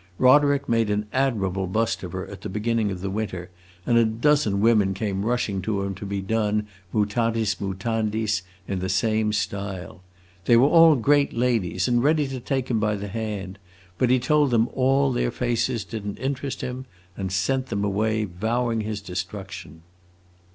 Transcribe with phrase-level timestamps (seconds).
[0.17, 3.51] Roderick made an admirable bust of her at the beginning of the winter,
[3.85, 8.89] and a dozen women came rushing to him to be done, mutatis mutandis, in the
[8.89, 10.01] same style.
[10.45, 13.59] They were all great ladies and ready to take him by the hand,
[13.99, 18.23] but he told them all their faces did n't interest him, and sent them away
[18.23, 19.83] vowing his destruction."